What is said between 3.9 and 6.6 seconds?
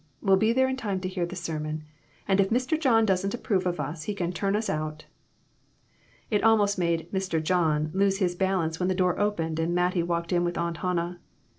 he can turn us out." It